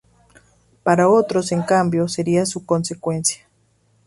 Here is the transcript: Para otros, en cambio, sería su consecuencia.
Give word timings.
Para 0.81 1.07
otros, 1.07 1.51
en 1.51 1.61
cambio, 1.61 2.07
sería 2.07 2.47
su 2.47 2.65
consecuencia. 2.65 3.47